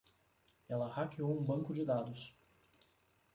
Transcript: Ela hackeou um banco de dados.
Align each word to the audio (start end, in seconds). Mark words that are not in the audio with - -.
Ela 0.67 0.87
hackeou 0.87 1.31
um 1.39 1.43
banco 1.43 1.75
de 1.75 1.85
dados. 1.85 2.35